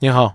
[0.00, 0.32] 你好，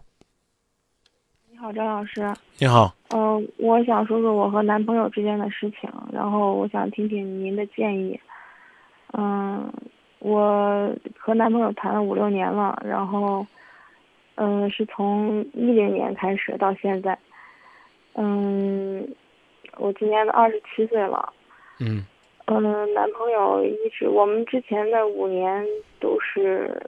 [1.50, 2.22] 你好，张老师。
[2.60, 2.94] 你好。
[3.16, 8.20] 嗯，我想说说我和男朋友之间的事情，然后我想听听您的建议。
[9.14, 9.72] 嗯，
[10.20, 13.48] 我和男朋友谈了五六年了，然后，
[14.36, 17.18] 嗯，是从一零年开始到现在。
[18.16, 19.08] 嗯，
[19.78, 21.32] 我今年二十七岁了。
[21.80, 22.04] 嗯。
[22.48, 25.66] 嗯，男朋友一直，我们之前的五年
[26.02, 26.86] 都是，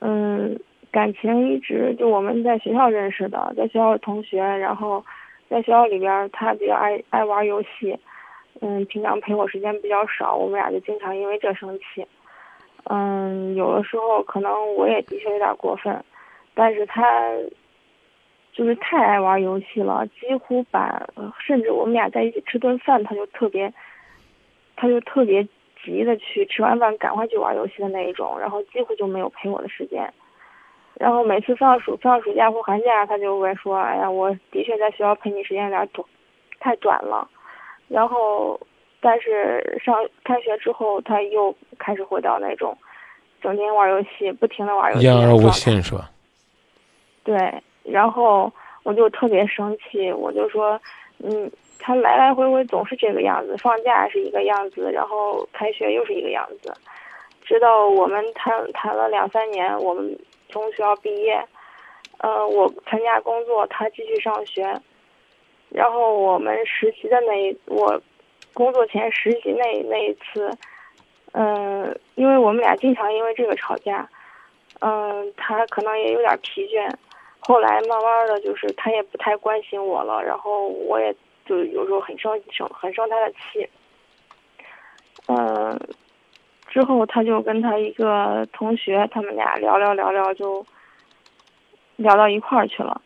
[0.00, 0.58] 嗯，
[0.92, 5.04] 感情一直就我们在学校认识的，在学校同学，然后
[5.48, 7.98] 在学校里边他比较爱爱玩游戏，
[8.60, 12.06] 嗯，平常陪我时间比较少，我们俩就经常因为这生气。
[12.84, 16.04] 嗯，有的时候可能我也的确有点过分，
[16.54, 17.02] 但是他。
[18.54, 21.08] 就是太爱玩游戏了，几乎把，
[21.40, 23.72] 甚至我们俩在一起吃顿饭，他就特别，
[24.76, 25.42] 他就特别
[25.82, 30.12] 急的去吃完饭赶快去玩游戏的那一种，然后几乎就没有陪我的时间。
[31.02, 36.06] 然后每次放暑放暑假或寒假，他就会说：“哎呀，我的确在学校陪你时间有点短，
[36.60, 37.28] 太短了。”
[37.90, 38.56] 然后，
[39.00, 42.78] 但是上开学之后，他又开始回到那种
[43.40, 45.04] 整天玩游戏、不停的玩游戏。
[45.04, 46.08] 言而无信是吧？
[47.24, 47.36] 对。
[47.82, 48.52] 然后
[48.84, 50.80] 我就特别生气，我就说，
[51.18, 51.50] 嗯，
[51.80, 56.72] 他来来回回总是这个样子，放假是一个样子，然后开学又是一个样子，
[57.42, 60.16] 直到我们谈谈了两三年，我们
[60.52, 61.42] 从学校毕业，
[62.18, 64.80] 呃，我参加工作，他继续上学，
[65.70, 68.00] 然后我们实习的那一我
[68.52, 70.50] 工作前实习那那一次，
[71.32, 74.08] 嗯，因为我们俩经常因为这个吵架，
[74.80, 76.88] 嗯，他可能也有点疲倦。
[77.40, 81.12] 后来慢慢的就是他也不太关心我了，然后我也
[81.44, 83.68] 就有时候很生生很生他的气。
[85.26, 85.80] 嗯，
[86.72, 90.64] 之后他就跟他一个同学，他们俩聊聊聊聊就
[91.96, 93.00] 聊到一块儿去了。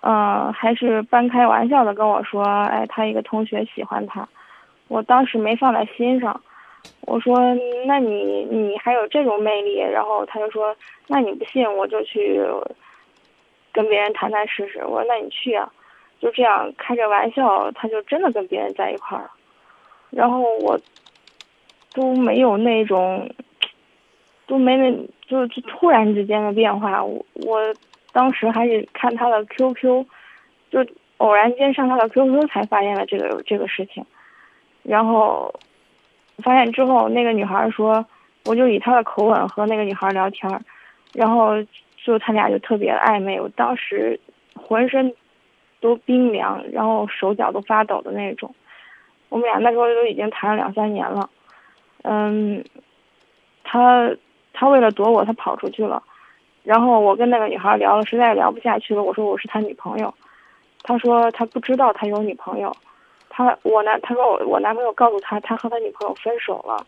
[0.00, 4.26] 嗯，还是半开玩笑的跟我说，哎，他一个同学喜欢他，
[4.88, 6.40] 我当时没放在心上。
[7.02, 7.38] 我说，
[7.86, 9.78] 那你你还有这种魅力？
[9.78, 10.74] 然后他就说，
[11.06, 12.42] 那你不信我就去。
[13.76, 15.68] 跟别人谈谈试试，我说那你去啊，
[16.20, 19.30] 就这样开着玩笑，他就真的跟别人在一块儿了。
[20.10, 20.78] 然后我
[21.94, 23.30] 都没有那种，
[24.46, 24.92] 都没那，
[25.26, 27.02] 就就突然之间的变化。
[27.02, 27.60] 我我
[28.12, 30.04] 当时还是看他的 QQ，
[30.70, 30.84] 就
[31.16, 34.04] 偶然间上他的 QQ 才发现了这个这个事情。
[34.82, 35.54] 然后
[36.42, 38.04] 发现之后，那个女孩说，
[38.44, 40.60] 我就以他的口吻和那个女孩聊天，
[41.14, 41.56] 然后。
[42.04, 44.20] 就他俩就特别暧昧，我当时
[44.54, 45.10] 浑身
[45.80, 48.54] 都冰凉，然后手脚都发抖的那种。
[49.30, 51.30] 我们俩那时候都已经谈了两三年了，
[52.04, 52.64] 嗯，
[53.64, 54.10] 他
[54.52, 56.02] 他为了躲我，他跑出去了。
[56.62, 60.14] 然后我跟那个女孩聊了，实在聊不下去了，我说我是他女朋友。
[60.82, 62.74] 他说他不知道他有女朋友，
[63.28, 66.86] 他我男他说我我男朋友告诉他他和他女朋友分手了，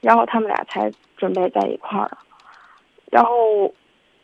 [0.00, 2.10] 然后他们俩才准备在一块儿。
[3.10, 3.72] 然后，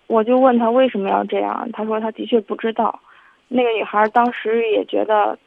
[0.06, 3.00] 我就问他为什么要这样，他说他的确不知道。
[3.48, 5.38] 那个女孩当时也觉得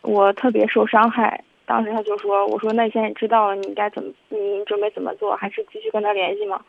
[0.00, 4.12] 我特别受伤害，当时他就说：“我说那现在知道了，你该怎么？
[4.28, 5.34] 你准备怎么做？
[5.36, 6.60] 还是继续跟他联系吗？”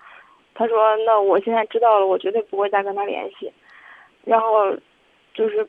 [0.55, 3.51] 他说：“那我现在知道了，我绝对不会再跟他联系。”
[4.23, 4.71] 然后
[5.33, 5.67] 就是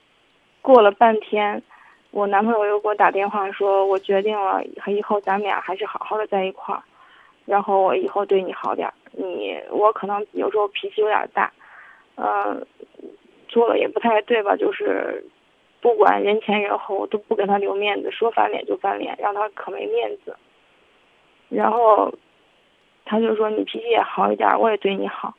[0.61, 1.63] 过了半天，
[2.11, 6.83] 我男朋友又给我打电话说：“我决定了，以后咱们俩还是好好的在一块儿。”
[7.47, 11.53] 然后我以后对你好点儿，你我可能有时候脾气有点大，
[12.17, 12.65] 嗯，
[13.49, 14.57] 做了也不太对吧？
[14.57, 15.23] 就是
[15.85, 20.35] 不管人前人后我都不给他留面子，说翻脸就翻脸，让他可没面子。
[21.51, 22.11] 然后
[23.05, 25.35] 他就说你脾气也好一点，我也对你好。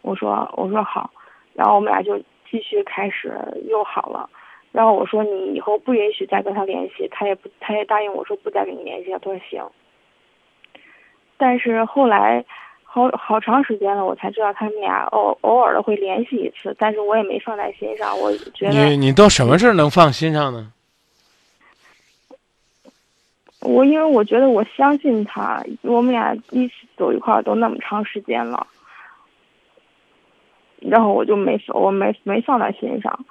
[0.00, 1.10] 我说我说好，
[1.52, 2.18] 然后我们俩就
[2.50, 3.30] 继续开始
[3.68, 4.30] 又好了。
[4.72, 9.12] 然后我说你以后不允许再跟他联系，他也不他也答应我说不再跟你联系。
[9.12, 9.62] 他说行。
[11.36, 12.42] 但是后来，
[12.92, 18.18] 好好长时间了，我才知道他们俩偶偶尔的会联系一次，但是我也没放在心上。
[18.18, 20.72] 我觉得你你都什么事能放心上呢？
[23.60, 28.66] 我因为我觉得我相信他，我们俩一起走一块儿都那么长时间了，
[30.80, 33.24] 然后我就没我没没放在心上。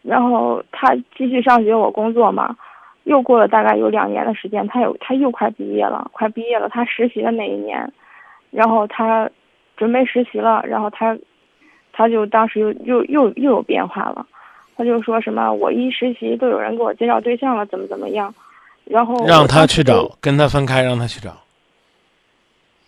[0.00, 2.56] 然后他继续上学，我工作嘛。
[3.04, 6.68] 又过了大概有两年的时间，他有他又快毕业了，快毕业了。
[6.68, 7.92] 他实习的那一年，
[8.52, 9.28] 然后他
[9.76, 11.18] 准备实习了，然后他
[11.92, 14.24] 他就当时又又又又有变化了，
[14.76, 18.32] 他就说什么我一实习都有人给我介绍对象了，怎么怎么样，
[18.84, 21.36] 然后让他去找，跟他分开，让他去找。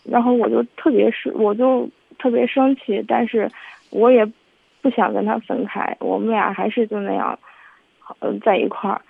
[0.05, 1.88] 然后我就特别是，我就
[2.19, 3.50] 特别生气，但是
[3.90, 4.25] 我也
[4.82, 7.38] 不想跟他分开，我们俩还是就那样，
[8.20, 9.00] 呃，在一块儿。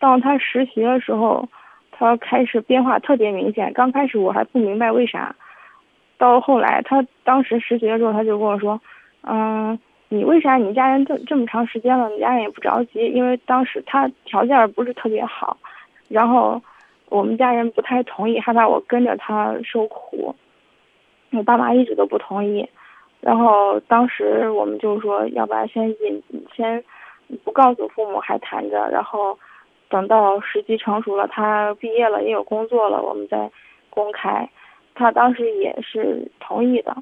[0.00, 1.48] 当他实习的时候，
[1.92, 3.72] 他开始变化特别明显。
[3.72, 5.32] 刚开始我还不明白为啥，
[6.22, 8.80] 到后来他当时实习的时候，他就跟我说
[9.26, 9.76] ：“嗯，
[10.08, 13.08] 你为啥你家人这这么长时间了，你家人也不着急？
[13.08, 15.56] 因为当时他条件不是特别好，
[16.08, 16.62] 然后
[17.08, 20.32] 我们家人不太同意，害怕我跟着他受苦。
[21.32, 22.68] 我爸妈一直都不同意。
[23.20, 26.22] 然后当时我们就说，要不然先隐
[26.54, 26.84] 先
[27.42, 29.36] 不告诉父母，还谈着，然后。”
[29.92, 33.50] 等到时机成熟了，他毕业了也有工作了，我们再
[33.90, 34.48] 公开。
[34.94, 36.96] 他当时也是同意的。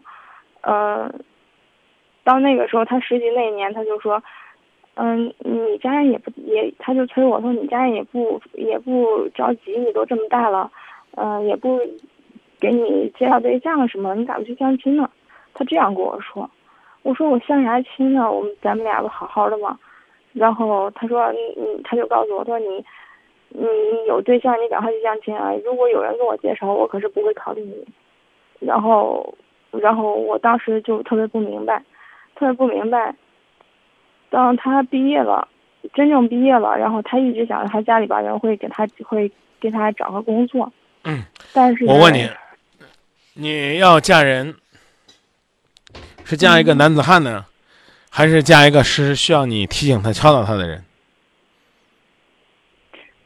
[0.63, 1.13] 嗯，
[2.25, 4.23] 到那个时候，他实习那一年，他就说
[4.95, 10.71] ：“嗯，你家人也不也，他就催我说，你家人也不也不着急，你都这么大了，
[11.17, 11.81] 嗯，也不
[12.59, 15.11] 给你介绍对象什么，你咋不去相亲呢？”
[15.55, 16.49] 他这样跟我说。
[17.03, 18.31] 我说：“我相啥亲呢？
[18.31, 19.79] 我们咱们俩不好好的吗？”
[20.33, 22.85] 然后他说，你他就告诉我，说你，
[23.50, 23.67] 你
[24.06, 25.52] 有对象，你赶快去相亲啊！
[25.64, 27.85] 如果有人跟我介绍，我可是不会考虑你。
[28.61, 29.35] 然后，
[29.73, 31.82] 然后我当时就特别不明白，
[32.37, 33.14] 特别不明白。
[34.31, 35.49] 当他毕业了，
[35.94, 39.31] 真正毕业了，然后他一直想着他家里边人会给他会
[39.61, 40.73] 给他找个工作。
[41.05, 41.23] 嗯。
[41.53, 41.85] 但是。
[41.87, 42.29] 我问你，
[43.35, 44.55] 你要嫁人，
[46.25, 47.44] 是嫁一个男子汉呢？
[48.12, 50.85] 还是嫁一个是需要你提醒他、敲导他的人。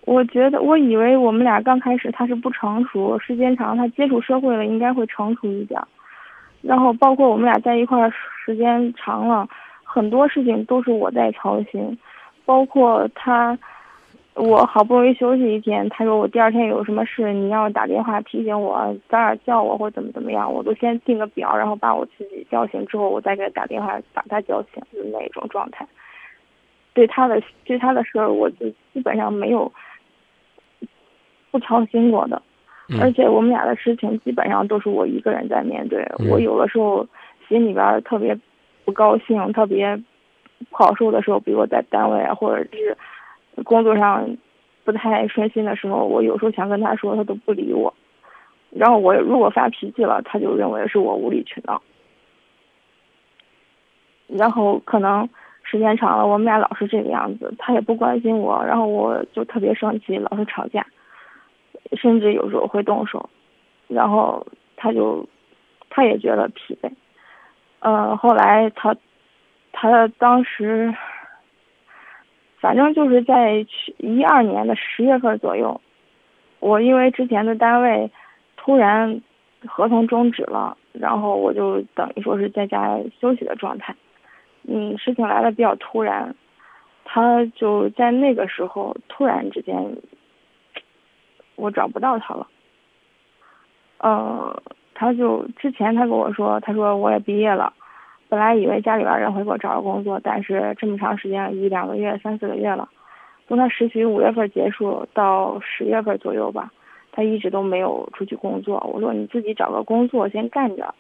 [0.07, 5.81] 我觉得，我以为我们俩刚开始他是不成熟，时间长他接触社会了，应该会成熟一点。
[6.63, 8.13] 然后，包括我们俩在一块儿
[8.45, 9.49] 时间长了，
[9.83, 11.99] 很多事情都是我在操心，
[12.45, 13.59] 包括他。
[14.37, 25.87] 我好不容易休息一天，他说我第二天有什么事，你要打电话提醒我，早点叫我或怎么怎么样，我都先定个表，然后把我自己叫醒之后，我再给他打电话把他叫醒的那种状态。
[26.95, 29.73] 对他的对他的事儿，我就基本上没有
[31.55, 32.43] 不操心过的，
[33.01, 36.05] 而且我们俩的事情基本上都是我一个人在面对。
[36.29, 37.07] 我有的时候
[37.49, 38.37] 心里边特别
[38.85, 39.97] 不高兴、特别
[40.69, 42.97] 不好受的时候，比如我在单位啊，或者是。
[43.63, 44.37] 工作上
[44.83, 47.95] 不太顺心的时候，我有时候想跟他说，他都不理我。
[48.71, 51.81] 然后我如果发脾气了，他就认为是我无理取闹。
[54.27, 55.29] 然后可能
[55.63, 60.85] 时间长了，我们俩老是这个样子，他也不关心我，然后我就特别生气，老是吵架，
[61.97, 63.29] 甚至有时候会动手。
[63.89, 64.47] 然后
[64.77, 65.27] 他就
[65.91, 66.91] 他也觉得疲惫。
[67.81, 68.97] 呃，后来他
[69.73, 70.95] 他当时。
[72.61, 75.79] 反正就是在去一二年的十月份左右，
[76.61, 78.11] 我因为之前的单位
[78.57, 79.21] 突然
[79.67, 83.95] 合同终止了，然后我就等于说是在家休息的状态。
[84.67, 86.35] 嗯，事情来的比较突然，
[87.05, 89.77] 他就在那个时候突然之间，
[91.57, 92.47] 我找不到他了。
[93.99, 94.63] 呃，
[94.95, 97.73] 他就之前他跟我说，他说我也毕业了。
[98.29, 102.89] 本来以为家里边人会给我找个工作，但是这么长时间，一两个月、三四个月了，
[103.47, 106.73] 从他实习五月份结束到十月份左右吧，
[107.13, 108.81] 他一直都没有出去工作。
[108.93, 110.93] 我说你自己找个工作先干着，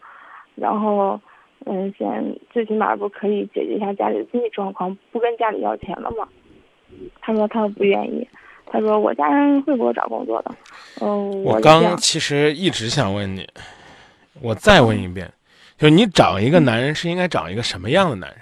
[0.54, 1.20] 然后，
[1.66, 6.28] 嗯，先最起码不可以解决一下家里的经济状况，不跟家里要钱了吗？
[7.20, 8.28] 他说他不愿意，
[8.66, 10.54] 他说我家人会给我找工作的。
[11.00, 13.48] 嗯，我刚其实一直想问你，
[14.40, 15.30] 我再问一遍。
[15.76, 18.38] 就是你找一个男人是应该找一个什么样的男人？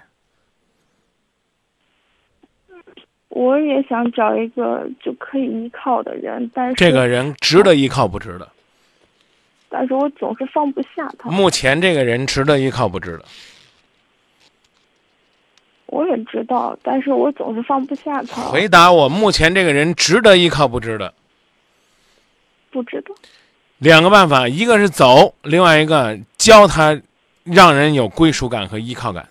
[3.31, 8.47] 我也想找一个就可以依靠的人，但是这个人值得依靠不值得？
[9.71, 11.31] 但是我总是放不下他。
[11.31, 13.25] 目前这个人值得依靠不值得？
[15.92, 18.42] 我也知道，但是我总是放不下他。
[18.42, 21.12] 回答我，目前这个人值得依靠不值得？
[22.70, 23.14] 不值得。
[23.78, 27.00] 两个办法，一个是走，另外一个教他。
[27.44, 29.28] 让人有归属感和依靠感，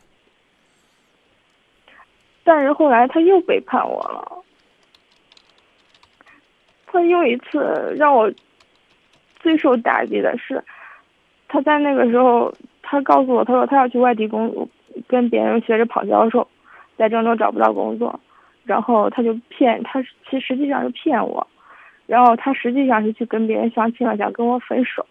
[2.44, 4.44] 但是后来他又背叛我了。
[6.88, 8.30] 他又一次让我
[9.40, 10.62] 最受打击的是，
[11.48, 14.68] 他在那个时候，他告诉我，他说他要去外地工作，
[15.08, 16.48] 跟别人学着跑销售，
[16.98, 18.20] 在郑州找不到工作，
[18.64, 21.46] 然后他就骗他，其实实际上是骗我，
[22.08, 25.06] 然后他实际上是去跟别人相亲了，想跟我分手。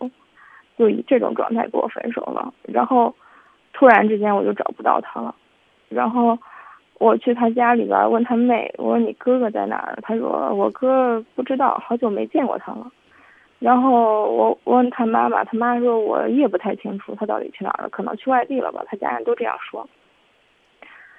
[0.79, 3.15] 就以这种状态跟我分手了，然后
[3.75, 5.35] 突然之间我就找不到他了，
[5.91, 6.39] 然后
[6.99, 9.99] 我去他家里边问他妹，我说你哥哥在哪儿？
[10.01, 12.91] 他说我哥不知道，好久没见过他了。
[13.61, 19.87] 然后我问他妈妈，他妈说我也不太清楚他到底去哪儿了，可能去外地了吧，他家人都这样说。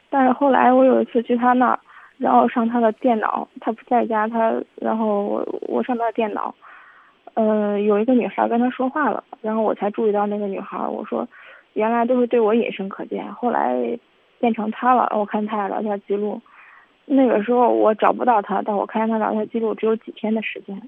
[0.09, 1.79] 但是后来我有一次去他那儿，
[2.17, 6.53] 然后上他的电脑，他不在家，他然后我我上他的电脑，
[7.35, 11.27] 呃，有一个女孩跟他说话了，然后我才注意到那个女孩，我说
[11.73, 13.99] 原来都是对我隐身可见，后来
[14.39, 16.41] 变成他了，我看他俩聊天记录，
[17.05, 20.81] 那个时候我找不到他，但我看见他聊天记录只有几天的时间，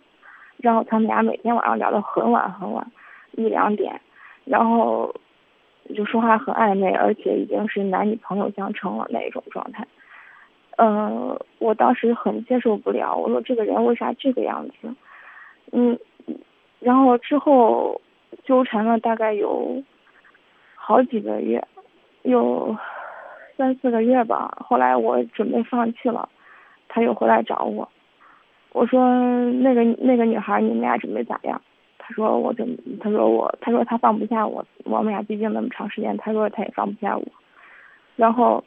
[0.64, 2.92] 然后他们俩每天晚上聊到很晚很晚，
[3.34, 4.02] 一两点，
[4.46, 5.14] 然后。
[5.94, 9.86] 就说话很暧昧，而且已经是男女朋友相称了那一种状态。
[10.78, 14.96] 嗯，我当时很接受不了，我说这个人为啥这个样子？
[15.74, 16.00] 嗯，
[16.80, 18.00] 然后之后
[18.46, 19.84] 纠缠了大概有
[20.74, 21.62] 好几个月，
[22.22, 22.74] 有
[23.58, 24.58] 三四个月吧。
[24.66, 26.30] 后来我准备放弃了，
[26.88, 27.90] 他又回来找我，
[28.74, 29.02] 我说
[29.62, 31.62] 那个那个女孩，你们俩准备咋样？
[31.98, 32.76] 他说我怎么？
[33.00, 34.66] 他说我，他说他放不下我。
[34.84, 37.24] 我们俩毕竟那么长时间，他说他也放不下我。
[38.18, 38.62] 然后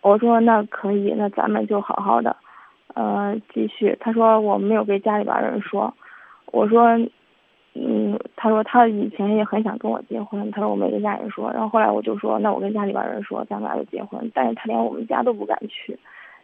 [0.00, 2.34] 我说那可以，那咱们就好好的，
[2.94, 3.96] 呃，继续。
[4.00, 5.94] 他说我没有跟家里边人说。
[6.50, 6.98] 我说，
[7.74, 10.50] 嗯，他说他以前也很想跟我结婚。
[10.50, 11.52] 他说我没跟家人说。
[11.52, 14.28] 然后后来我就说，那我跟家里边人说，咱们俩就结婚。
[14.34, 15.96] 但是他连我们家都不敢去，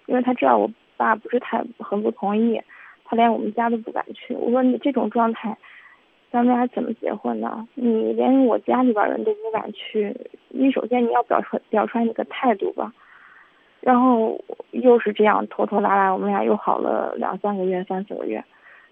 [0.07, 2.61] 因为他知道我爸不是太很不同意。
[3.05, 5.57] 他连我们家都不敢去，我说你这种状态，
[6.31, 7.69] 咱们俩怎么结婚呢？
[7.75, 10.17] 你连我家里边人都不敢去，
[10.49, 12.93] 你首先你要表出表出来你的态度吧。
[13.81, 18.43] 然后又是这样拖拖拉拉，我们俩又好了两三个月、三四个月。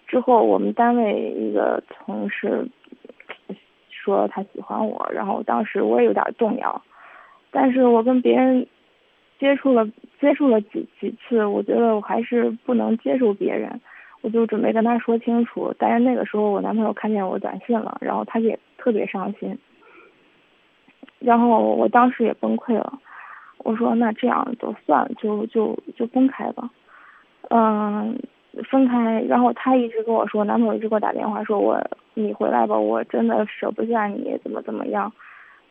[0.06, 2.68] 之后我们单位一个同事
[3.88, 6.82] 说他喜欢我，然后当时我也有点动摇，
[7.50, 8.66] 但是我跟别人
[9.42, 9.84] 接触了
[10.20, 13.80] 接触了几几次，我觉得我还是不能接受别人。
[14.20, 19.58] 我就准备跟他说清楚，但是那个时候我男朋友看见我短信了，然后他也特别伤心，
[21.18, 23.00] 然后我当时也崩溃了，
[23.58, 26.70] 我说那这样就算了，就就就分开吧，
[27.50, 28.16] 嗯，
[28.70, 31.84] 分开，然后他一直跟我说，男朋友一直给我打电话说我
[32.14, 35.12] 你回来吧，我真的舍不下你，怎么怎么样，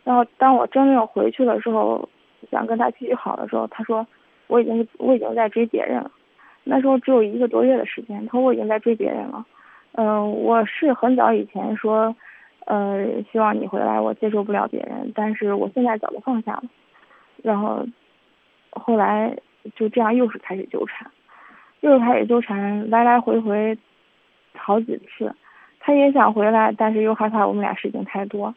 [0.04, 2.10] 然后当我真的要回去的时候，
[2.50, 4.06] 想跟他继续好的时候，他说
[4.48, 6.12] 我已经我已经在追别人了。
[6.64, 9.46] 那时候只有一个多月的时间，他说我已经在追别人了。
[9.94, 12.16] 嗯，我是很早以前说，
[12.66, 16.64] 呃，希望你回来，我接受不了别人，但是我现在早就放下了。
[17.44, 17.86] 然后
[18.70, 19.36] 后来
[19.76, 21.10] 就这样又是开始纠缠，
[21.82, 23.78] 又是开始纠缠，来来回回
[24.56, 25.36] 好几次。
[25.80, 28.54] 他也想回来，但是又害怕我们俩事情太多。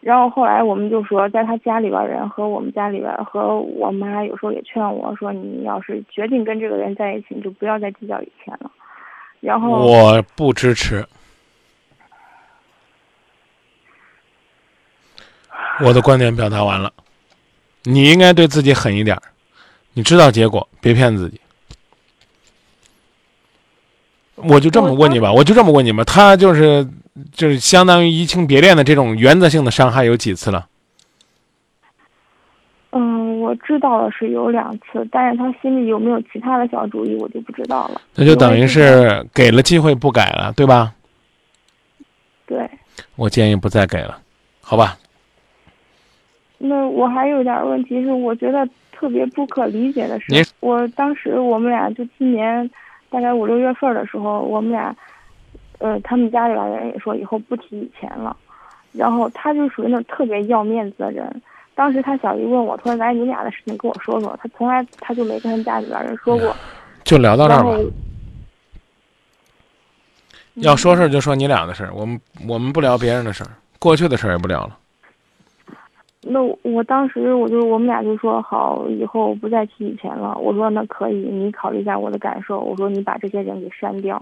[0.00, 8.70] 然后后来我们就说，在他家里边人和我们家里边和我妈有时候也劝我说，你要是决定跟这个人在一起，你就不要再计较以前了。
[9.40, 11.06] 然后我不支持，
[15.84, 16.90] 我的观点表达完了。
[17.82, 19.14] 你应该对自己狠一点，
[19.92, 21.38] 你知道结果，别骗自己。
[24.36, 26.88] 我就这么问你吧，我就这么问你吧，他就是。
[27.32, 30.66] 就是相当于移情别恋的这种原则性的伤害有几次了？
[32.92, 38.00] 嗯，我知道的是有两次，但是他心里有没有其他的小主意，我就不知道了。
[38.16, 40.92] 那就等于是给了机会不改了，对吧？
[42.46, 42.68] 对。
[43.14, 44.18] 我建议不再给了，
[44.60, 44.96] 好吧？
[46.58, 50.26] 那我还有点问题是，我觉得特别不可理解的是，
[50.58, 52.68] 我当时我们俩就今年
[53.08, 54.94] 大概五六月份的时候，我们俩。
[55.80, 58.36] 呃，他们家里边人也说以后不提以前了，
[58.92, 61.42] 然后他就属于那种特别要面子的人。
[61.74, 66.54] 当时他小姨问我，他说：“来，你俩的事情跟我说说。”他从来他就没跟他家里边人说过。
[67.04, 67.78] 就聊到这儿吧。
[70.56, 74.76] 要说事儿就说你俩的事儿，我们我们不聊别人的事儿，过去的事儿也不聊了。
[76.20, 80.36] 那我当时我就我们俩就说好，以后不再提以前了。
[80.36, 82.60] 我说那可以，你考虑一下我的感受。
[82.60, 84.20] 我说你把这些人给删掉。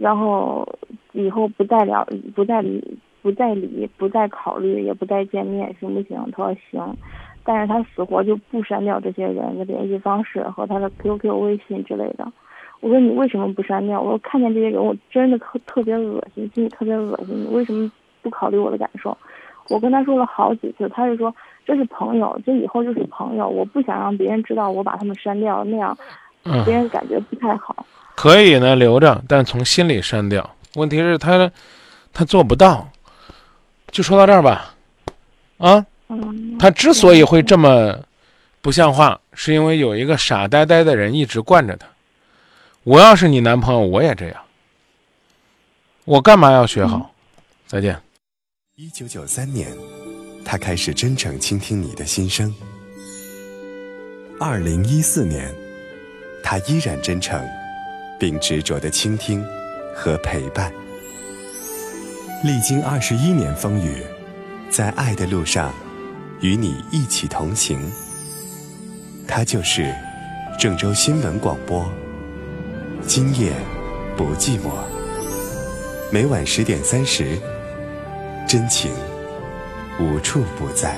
[0.00, 0.66] 然后
[1.12, 2.02] 以后不再聊，
[2.34, 2.82] 不再理，
[3.20, 6.16] 不再理，不再考虑，也不再见面，行不行？
[6.32, 6.96] 他说行，
[7.44, 12.26] 但是他死活就不删掉这些人的联系方式和他的 QQ、微信之类的。
[12.80, 14.00] 我说你为什么不删掉？
[14.00, 17.44] 我说看见这些人我真的特特别恶心，心里特别恶心。
[17.44, 17.92] 你为什么
[18.22, 19.14] 不考虑我的感受？
[19.68, 21.34] 我跟他说了好几次，他就说
[21.66, 25.94] 这是朋友，这以后就是朋友，我不想让别人知道我把他们删掉，那样
[26.64, 27.86] 别人感觉不太好。
[28.14, 30.56] 可以呢，留着，但从心里删掉。
[30.74, 31.50] 问题是，他
[32.12, 32.88] 他做不到。
[33.90, 34.74] 就说到这儿吧，
[35.58, 35.84] 啊，
[36.58, 37.98] 他之所以会这么
[38.60, 41.88] 不像话，是因为有一个傻呆呆的人一直惯着他。
[42.84, 44.40] 我要是你男朋友，我也这样。
[46.04, 47.12] 我干嘛要学好？
[47.66, 48.00] 再见。
[48.76, 49.68] 一九九三年，
[50.44, 52.54] 他开始真诚倾听你的心声。
[54.38, 55.52] 二零一四年，
[56.50, 57.40] 他依然真诚，
[58.18, 59.46] 并执着的倾听
[59.94, 60.72] 和陪伴。
[62.42, 64.02] 历经二十一年风雨，
[64.68, 65.72] 在爱的路上，
[66.40, 67.78] 与你一起同行。
[69.28, 69.94] 他就是
[70.58, 71.88] 郑州新闻广播。
[73.06, 73.52] 今夜
[74.16, 74.72] 不寂寞。
[76.10, 77.38] 每晚十点三十，
[78.48, 78.90] 真情
[80.00, 80.96] 无处不在。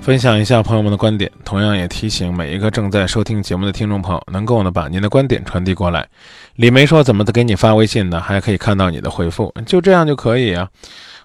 [0.00, 6.06] 分享一下朋友们的观点，同样也提醒每一个正在收听节目的听众朋友，能够呢把您的观点传递过来。
[6.54, 8.18] 李梅说：“怎么的给你发微信呢？
[8.18, 10.66] 还可以看到你的回复，就这样就可以啊。”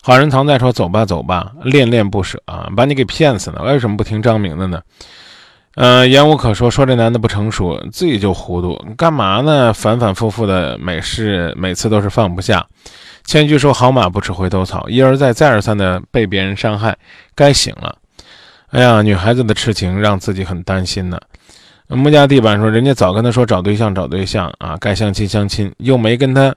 [0.03, 3.63] 好人藏在说：“走吧，走吧，恋恋不舍啊，把你给骗死了。
[3.63, 4.81] 为什么不听张明的呢？”
[5.75, 9.73] 呃，言无可说，说这男的不成熟，自己就糊涂，干嘛呢？
[9.73, 12.67] 反反复复的每事，每次都是放不下。
[13.23, 16.97] 千句说：“好马不吃回头草。”一而再，再而三的被别人伤害，
[17.33, 17.95] 该醒了。
[18.73, 21.21] 哎呀，女孩子的痴情让自己很担心呢。
[21.89, 26.55] 木家地板说，人家早跟他说找对象找对象啊，该相亲相亲，又没跟他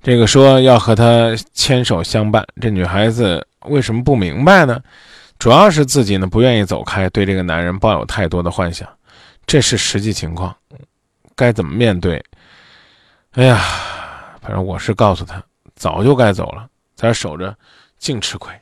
[0.00, 2.46] 这个说要和他牵手相伴。
[2.60, 4.80] 这女孩子为什么不明白呢？
[5.40, 8.88] 主要是自己呢不愿意走开，对这个男人抱有太多的幻想，
[9.44, 10.54] 这是实际情况。
[11.34, 12.24] 该怎么面对？
[13.32, 13.60] 哎呀，
[14.40, 15.42] 反正我是告诉他，
[15.74, 17.52] 早就该走了，在这守着，
[17.98, 18.54] 净吃亏。